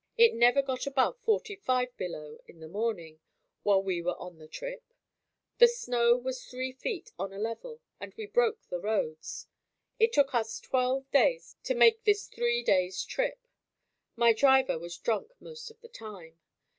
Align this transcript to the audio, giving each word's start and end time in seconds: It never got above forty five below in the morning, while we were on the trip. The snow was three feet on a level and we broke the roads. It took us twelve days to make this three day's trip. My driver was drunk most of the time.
It 0.17 0.33
never 0.33 0.63
got 0.63 0.87
above 0.87 1.19
forty 1.19 1.55
five 1.55 1.95
below 1.95 2.39
in 2.47 2.59
the 2.59 2.67
morning, 2.67 3.19
while 3.61 3.83
we 3.83 4.01
were 4.01 4.17
on 4.19 4.39
the 4.39 4.47
trip. 4.47 4.83
The 5.59 5.67
snow 5.67 6.17
was 6.17 6.43
three 6.43 6.71
feet 6.71 7.11
on 7.19 7.31
a 7.31 7.37
level 7.37 7.81
and 7.99 8.11
we 8.15 8.25
broke 8.25 8.63
the 8.69 8.79
roads. 8.79 9.45
It 9.99 10.11
took 10.11 10.33
us 10.33 10.59
twelve 10.59 11.11
days 11.11 11.55
to 11.65 11.75
make 11.75 12.03
this 12.03 12.25
three 12.25 12.63
day's 12.63 13.03
trip. 13.05 13.45
My 14.15 14.33
driver 14.33 14.79
was 14.79 14.97
drunk 14.97 15.33
most 15.39 15.69
of 15.69 15.79
the 15.81 15.87
time. 15.89 16.39